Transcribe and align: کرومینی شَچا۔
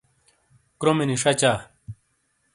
کرومینی 0.79 1.15
شَچا۔ 1.21 1.51